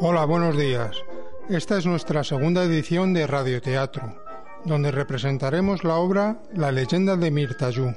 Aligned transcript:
Hola, 0.00 0.24
buenos 0.24 0.56
días. 0.56 0.96
Esta 1.48 1.78
es 1.78 1.86
nuestra 1.86 2.24
segunda 2.24 2.64
edición 2.64 3.12
de 3.14 3.26
Radioteatro, 3.26 4.22
donde 4.64 4.90
representaremos 4.90 5.84
la 5.84 5.96
obra 5.96 6.42
La 6.54 6.72
leyenda 6.72 7.16
de 7.16 7.30
Mirtayú. 7.30 7.94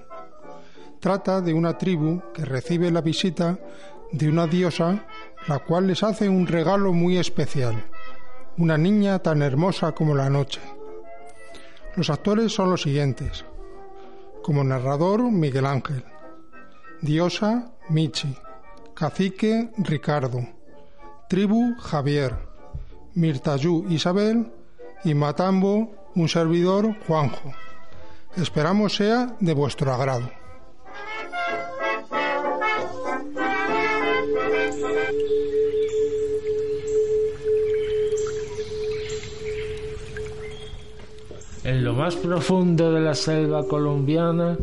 Trata 1.00 1.42
de 1.42 1.54
una 1.54 1.78
tribu 1.78 2.22
que 2.34 2.46
recibe 2.46 2.92
la 2.92 3.02
visita 3.02 3.60
de 4.12 4.30
una 4.30 4.48
diosa, 4.48 5.06
la 5.48 5.60
cual 5.60 5.88
les 5.88 6.04
hace 6.04 6.30
un 6.30 6.48
regalo 6.48 6.94
muy 6.94 7.18
especial, 7.18 7.76
una 8.58 8.78
niña 8.78 9.20
tan 9.20 9.42
hermosa 9.42 9.92
como 9.92 10.16
la 10.16 10.30
noche. 10.30 10.62
Los 11.96 12.10
actores 12.10 12.52
son 12.52 12.70
los 12.70 12.82
siguientes. 12.82 13.46
Como 14.44 14.64
narrador, 14.64 15.32
Miguel 15.32 15.66
Ángel. 15.66 16.04
Diosa, 17.02 17.72
Michi. 17.90 18.36
Cacique, 18.94 19.72
Ricardo. 19.78 20.46
Tribu, 21.30 21.76
Javier. 21.80 22.36
Mirtayú, 23.16 23.86
Isabel. 23.90 24.52
Y 25.06 25.14
Matambo, 25.14 26.12
un 26.16 26.28
servidor, 26.28 26.94
Juanjo. 27.08 27.54
Esperamos 28.36 28.96
sea 28.96 29.36
de 29.40 29.54
vuestro 29.54 29.94
agrado. 29.94 30.30
En 41.74 41.84
lo 41.84 41.94
más 41.94 42.16
profundo 42.16 42.92
de 42.92 43.02
la 43.02 43.16
selva 43.16 43.68
colombiana, 43.68 44.56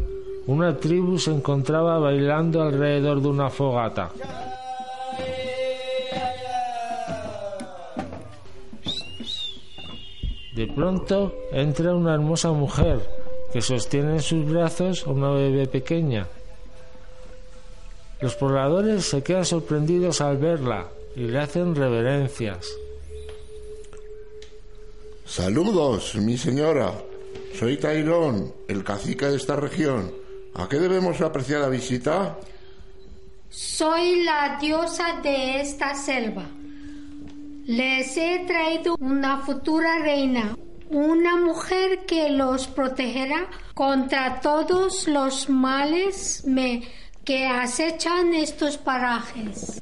una 0.47 0.77
tribu 0.77 1.19
se 1.19 1.33
encontraba 1.33 1.99
bailando 1.99 2.63
alrededor 2.63 3.21
de 3.21 3.27
una 3.27 3.51
fogata. 3.51 4.13
De 10.55 10.69
pronto 10.69 11.35
entra 11.51 11.97
una 11.97 12.15
hermosa 12.15 12.53
mujer 12.53 13.01
que 13.53 13.61
sostiene 13.61 14.13
en 14.13 14.23
sus 14.23 14.49
brazos 14.49 15.05
a 15.05 15.11
una 15.11 15.31
bebé 15.31 15.67
pequeña. 15.67 16.29
Los 18.21 18.37
pobladores 18.37 19.05
se 19.05 19.25
quedan 19.25 19.45
sorprendidos 19.45 20.21
al 20.21 20.37
verla 20.37 20.87
y 21.17 21.23
le 21.23 21.41
hacen 21.41 21.75
reverencias. 21.75 22.69
Saludos, 25.35 26.17
mi 26.17 26.37
señora. 26.37 26.93
Soy 27.57 27.77
Tairón, 27.77 28.53
el 28.67 28.83
cacique 28.83 29.27
de 29.27 29.37
esta 29.37 29.55
región. 29.55 30.11
¿A 30.57 30.69
qué 30.69 30.81
debemos 30.81 31.21
la 31.21 31.29
apreciada 31.29 31.69
visita? 31.69 32.37
Soy 33.49 34.25
la 34.25 34.59
diosa 34.61 35.21
de 35.23 35.61
esta 35.61 35.95
selva. 35.95 36.47
Les 37.65 38.17
he 38.17 38.45
traído 38.45 38.97
una 38.99 39.39
futura 39.39 40.01
reina, 40.01 40.57
una 40.91 41.37
mujer 41.37 42.01
que 42.09 42.31
los 42.31 42.67
protegerá 42.67 43.49
contra 43.75 44.41
todos 44.41 45.07
los 45.07 45.49
males 45.49 46.43
me- 46.45 46.83
que 47.25 47.47
acechan 47.47 48.35
estos 48.35 48.77
parajes. 48.79 49.81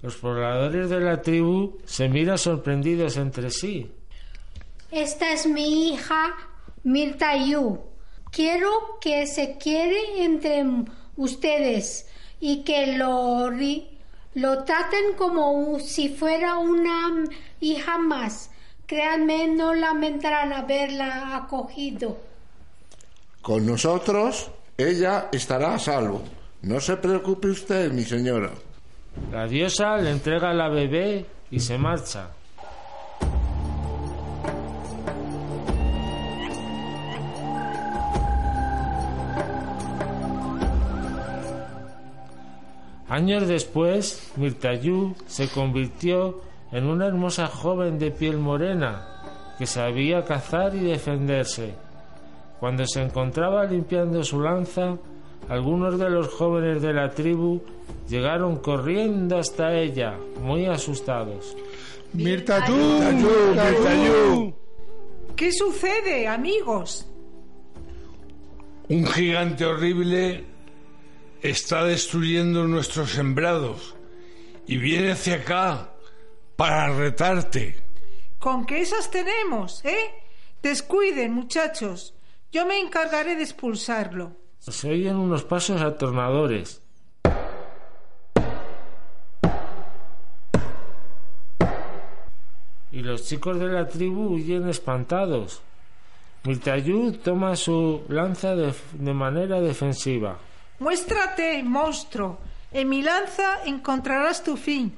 Los 0.00 0.16
pobladores 0.16 0.88
de 0.88 1.00
la 1.00 1.20
tribu 1.20 1.76
se 1.84 2.08
miran 2.08 2.38
sorprendidos 2.38 3.18
entre 3.18 3.50
sí. 3.50 3.92
Esta 4.90 5.32
es 5.32 5.46
mi 5.46 5.92
hija 5.92 6.34
Mirta 6.82 7.36
Yu. 7.36 7.78
Quiero 8.32 8.98
que 9.00 9.26
se 9.26 9.56
quiere 9.56 10.24
entre 10.24 10.64
ustedes 11.16 12.06
y 12.40 12.64
que 12.64 12.96
lo, 12.96 13.50
lo 14.34 14.64
traten 14.64 15.14
como 15.16 15.78
si 15.78 16.08
fuera 16.08 16.58
una 16.58 17.24
hija 17.60 17.98
más. 17.98 18.50
Créanme, 18.86 19.46
no 19.46 19.74
lamentarán 19.74 20.52
haberla 20.52 21.36
acogido. 21.36 22.18
Con 23.42 23.66
nosotros, 23.66 24.50
ella 24.76 25.28
estará 25.30 25.74
a 25.74 25.78
salvo. 25.78 26.22
No 26.62 26.80
se 26.80 26.96
preocupe 26.96 27.48
usted, 27.48 27.92
mi 27.92 28.02
señora. 28.02 28.50
La 29.30 29.46
diosa 29.46 29.96
le 29.98 30.10
entrega 30.10 30.50
a 30.50 30.54
la 30.54 30.68
bebé 30.68 31.26
y 31.50 31.60
se 31.60 31.78
marcha. 31.78 32.30
Años 43.10 43.48
después, 43.48 44.30
Mirtayú 44.36 45.16
se 45.26 45.48
convirtió 45.48 46.42
en 46.70 46.86
una 46.86 47.08
hermosa 47.08 47.48
joven 47.48 47.98
de 47.98 48.12
piel 48.12 48.38
morena 48.38 49.04
que 49.58 49.66
sabía 49.66 50.24
cazar 50.24 50.76
y 50.76 50.78
defenderse. 50.78 51.74
Cuando 52.60 52.86
se 52.86 53.02
encontraba 53.02 53.64
limpiando 53.64 54.22
su 54.22 54.40
lanza, 54.40 54.96
algunos 55.48 55.98
de 55.98 56.08
los 56.08 56.28
jóvenes 56.28 56.82
de 56.82 56.92
la 56.92 57.10
tribu 57.10 57.60
llegaron 58.08 58.58
corriendo 58.58 59.38
hasta 59.38 59.74
ella, 59.74 60.16
muy 60.40 60.66
asustados. 60.66 61.56
Mirtayú, 62.12 62.76
Mirtayú. 63.56 64.54
¿Qué 65.34 65.50
sucede, 65.50 66.28
amigos? 66.28 67.10
Un 68.88 69.04
gigante 69.04 69.64
horrible 69.64 70.49
está 71.42 71.84
destruyendo 71.84 72.66
nuestros 72.66 73.12
sembrados 73.12 73.94
y 74.66 74.76
viene 74.76 75.12
hacia 75.12 75.36
acá 75.36 75.90
para 76.56 76.92
retarte. 76.94 77.76
¿Con 78.38 78.66
qué 78.66 78.80
esas 78.80 79.10
tenemos, 79.10 79.84
eh? 79.84 80.14
Descuiden, 80.62 81.32
muchachos. 81.32 82.14
Yo 82.52 82.66
me 82.66 82.78
encargaré 82.78 83.36
de 83.36 83.42
expulsarlo. 83.42 84.36
Se 84.58 84.90
oyen 84.90 85.16
unos 85.16 85.44
pasos 85.44 85.80
atornadores. 85.80 86.82
Y 92.92 93.02
los 93.02 93.24
chicos 93.24 93.58
de 93.58 93.68
la 93.68 93.88
tribu 93.88 94.34
huyen 94.34 94.68
espantados. 94.68 95.62
Mirtayú 96.44 97.12
toma 97.12 97.56
su 97.56 98.02
lanza 98.08 98.56
de, 98.56 98.74
de 98.92 99.14
manera 99.14 99.60
defensiva. 99.60 100.38
Muéstrate, 100.80 101.62
monstruo. 101.62 102.38
En 102.72 102.88
mi 102.88 103.02
lanza 103.02 103.64
encontrarás 103.66 104.42
tu 104.42 104.56
fin. 104.56 104.90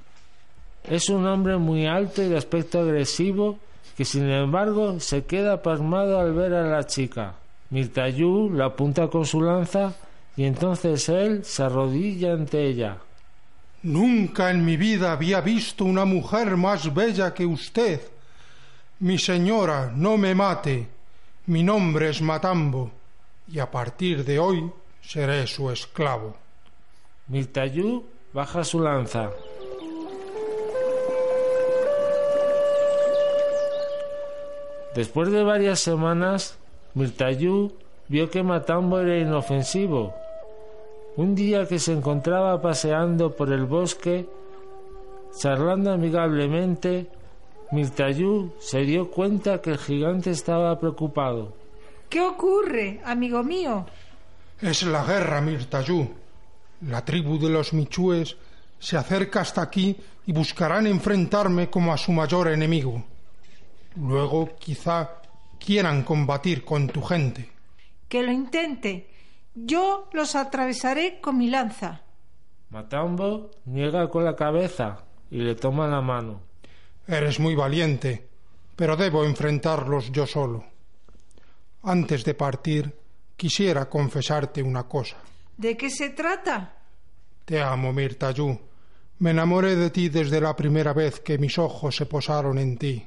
Es 0.84 1.08
un 1.08 1.26
hombre 1.26 1.56
muy 1.56 1.86
alto 1.86 2.22
y 2.22 2.28
de 2.28 2.36
aspecto 2.36 2.80
agresivo 2.80 3.58
que 3.96 4.04
sin 4.04 4.30
embargo 4.30 5.00
se 5.00 5.24
queda 5.24 5.60
pasmado 5.60 6.20
al 6.20 6.34
ver 6.34 6.54
a 6.54 6.68
la 6.68 6.86
chica. 6.86 7.34
Mirtayú 7.70 8.50
la 8.50 8.66
apunta 8.66 9.08
con 9.08 9.26
su 9.26 9.40
lanza 9.42 9.92
y 10.36 10.44
entonces 10.44 11.08
él 11.08 11.44
se 11.44 11.64
arrodilla 11.64 12.32
ante 12.32 12.64
ella. 12.64 12.98
Nunca 13.82 14.52
en 14.52 14.64
mi 14.64 14.76
vida 14.76 15.10
había 15.10 15.40
visto 15.40 15.84
una 15.84 16.04
mujer 16.04 16.56
más 16.56 16.94
bella 16.94 17.34
que 17.34 17.44
usted. 17.44 18.00
Mi 19.00 19.18
señora, 19.18 19.92
no 19.92 20.16
me 20.16 20.32
mate. 20.32 20.86
Mi 21.46 21.64
nombre 21.64 22.10
es 22.10 22.22
Matambo 22.22 22.92
y 23.48 23.58
a 23.58 23.68
partir 23.68 24.24
de 24.24 24.38
hoy 24.38 24.70
seré 25.02 25.46
su 25.46 25.70
esclavo. 25.70 26.34
Mirtayú 27.28 28.04
baja 28.32 28.64
su 28.64 28.80
lanza. 28.80 29.30
Después 34.94 35.30
de 35.30 35.42
varias 35.42 35.80
semanas, 35.80 36.58
Mirtayú 36.94 37.72
vio 38.08 38.30
que 38.30 38.42
Matambo 38.42 39.00
era 39.00 39.18
inofensivo. 39.18 40.14
Un 41.16 41.34
día 41.34 41.66
que 41.66 41.78
se 41.78 41.92
encontraba 41.92 42.60
paseando 42.60 43.34
por 43.34 43.52
el 43.52 43.64
bosque, 43.64 44.26
charlando 45.38 45.92
amigablemente, 45.92 47.06
Mirtayú 47.70 48.52
se 48.58 48.80
dio 48.80 49.10
cuenta 49.10 49.62
que 49.62 49.70
el 49.70 49.78
gigante 49.78 50.30
estaba 50.30 50.78
preocupado. 50.78 51.54
¿Qué 52.10 52.20
ocurre, 52.20 53.00
amigo 53.04 53.42
mío? 53.42 53.86
Es 54.62 54.84
la 54.84 55.02
guerra, 55.02 55.40
Mirtayú. 55.40 56.08
La 56.82 57.04
tribu 57.04 57.36
de 57.36 57.50
los 57.50 57.72
Michúes 57.72 58.36
se 58.78 58.96
acerca 58.96 59.40
hasta 59.40 59.60
aquí 59.60 59.96
y 60.24 60.32
buscarán 60.32 60.86
enfrentarme 60.86 61.68
como 61.68 61.92
a 61.92 61.98
su 61.98 62.12
mayor 62.12 62.46
enemigo. 62.46 63.02
Luego 63.96 64.54
quizá 64.56 65.20
quieran 65.58 66.04
combatir 66.04 66.64
con 66.64 66.86
tu 66.86 67.02
gente. 67.02 67.50
Que 68.08 68.22
lo 68.22 68.30
intente. 68.30 69.10
Yo 69.52 70.08
los 70.12 70.36
atravesaré 70.36 71.20
con 71.20 71.38
mi 71.38 71.50
lanza. 71.50 72.02
Matambo 72.70 73.50
niega 73.64 74.08
con 74.08 74.24
la 74.24 74.36
cabeza 74.36 75.04
y 75.28 75.38
le 75.38 75.56
toma 75.56 75.88
la 75.88 76.00
mano. 76.00 76.40
Eres 77.08 77.40
muy 77.40 77.56
valiente, 77.56 78.28
pero 78.76 78.96
debo 78.96 79.24
enfrentarlos 79.24 80.12
yo 80.12 80.24
solo. 80.24 80.64
Antes 81.82 82.24
de 82.24 82.34
partir, 82.34 83.01
quisiera 83.42 83.88
confesarte 83.88 84.62
una 84.62 84.84
cosa. 84.84 85.16
¿De 85.56 85.76
qué 85.76 85.90
se 85.90 86.10
trata? 86.10 86.76
Te 87.44 87.60
amo, 87.60 87.92
Mirtayú. 87.92 88.56
Me 89.18 89.30
enamoré 89.32 89.74
de 89.74 89.90
ti 89.90 90.08
desde 90.08 90.40
la 90.40 90.54
primera 90.54 90.92
vez 90.92 91.18
que 91.18 91.38
mis 91.38 91.58
ojos 91.58 91.96
se 91.96 92.06
posaron 92.06 92.56
en 92.58 92.78
ti. 92.78 93.04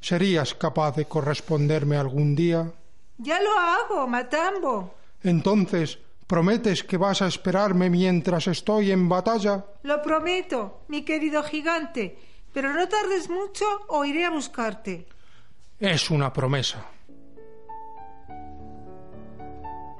¿Serías 0.00 0.52
capaz 0.54 0.96
de 0.96 1.04
corresponderme 1.04 1.96
algún 1.96 2.34
día? 2.34 2.72
Ya 3.18 3.40
lo 3.40 3.56
hago, 3.56 4.08
Matambo. 4.08 4.96
Entonces, 5.22 5.96
¿prometes 6.26 6.82
que 6.82 6.96
vas 6.96 7.22
a 7.22 7.28
esperarme 7.28 7.88
mientras 7.88 8.48
estoy 8.48 8.90
en 8.90 9.08
batalla? 9.08 9.64
Lo 9.84 10.02
prometo, 10.02 10.80
mi 10.88 11.04
querido 11.04 11.44
gigante, 11.44 12.18
pero 12.52 12.74
no 12.74 12.88
tardes 12.88 13.30
mucho 13.30 13.64
o 13.86 14.04
iré 14.04 14.24
a 14.24 14.30
buscarte. 14.30 15.06
Es 15.78 16.10
una 16.10 16.32
promesa. 16.32 16.95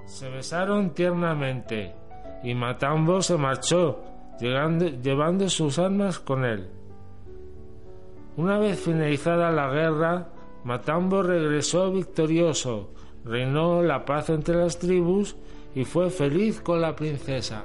Se 0.07 0.31
besaron 0.31 0.91
tiernamente 0.91 1.93
y 2.43 2.55
Matambo 2.55 3.21
se 3.23 3.37
marchó, 3.37 4.03
llevando 4.41 5.49
sus 5.49 5.79
armas 5.79 6.19
con 6.21 6.45
él. 6.45 6.69
Una 8.37 8.59
vez 8.59 8.79
finalizada 8.79 9.51
la 9.51 9.69
guerra, 9.69 10.29
Matambo 10.65 11.23
regresó 11.23 11.91
victorioso, 11.91 12.91
reinó 13.25 13.83
la 13.83 14.05
paz 14.05 14.31
entre 14.31 14.57
las 14.57 14.79
tribus 14.79 15.37
y 15.75 15.85
fue 15.85 16.11
feliz 16.11 16.61
con 16.61 16.81
la 16.81 16.95
princesa. 16.95 17.65